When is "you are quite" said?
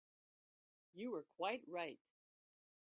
0.95-1.61